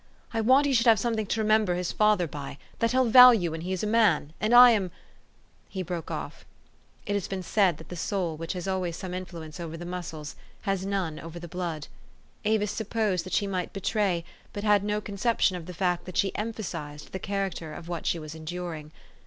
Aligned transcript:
I 0.33 0.41
want 0.41 0.65
he 0.65 0.73
should 0.73 0.87
have 0.87 0.97
something 0.99 1.27
to 1.27 1.43
remem 1.43 1.63
ber 1.65 1.75
his 1.75 1.91
father 1.91 2.25
by, 2.25 2.57
that 2.79 2.91
he'll 2.91 3.05
value 3.05 3.51
when 3.51 3.61
he 3.61 3.71
is 3.71 3.83
a 3.83 3.85
man, 3.85 4.33
and 4.41 4.51
I 4.51 4.71
am" 4.71 4.89
He 5.69 5.83
broke 5.83 6.09
off. 6.09 6.43
It 7.05 7.13
has 7.13 7.27
been 7.27 7.43
said 7.43 7.77
that 7.77 7.89
the 7.89 7.95
soul, 7.95 8.35
which 8.35 8.53
has 8.53 8.67
always 8.67 8.97
some 8.97 9.13
influence 9.13 9.59
over 9.59 9.77
the 9.77 9.85
muscles, 9.85 10.35
has 10.63 10.87
none 10.87 11.19
over 11.19 11.37
the 11.37 11.47
blood. 11.47 11.87
Avis 12.45 12.71
supposed 12.71 13.27
that 13.27 13.33
she 13.33 13.45
might 13.45 13.73
betray, 13.73 14.25
but 14.53 14.63
had 14.63 14.83
no 14.83 15.01
conception 15.01 15.55
of 15.55 15.67
the 15.67 15.71
fact 15.71 16.05
that 16.05 16.17
she 16.17 16.35
emphasized, 16.35 17.11
the 17.11 17.19
character 17.19 17.71
of 17.71 17.87
what 17.87 18.07
she 18.07 18.17
was 18.17 18.33
en 18.33 18.43
during. 18.45 18.91